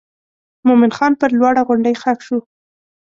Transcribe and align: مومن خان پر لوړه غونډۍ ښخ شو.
مومن 0.67 0.91
خان 0.97 1.13
پر 1.19 1.29
لوړه 1.39 1.61
غونډۍ 1.67 1.95
ښخ 2.01 2.19
شو. 2.27 2.37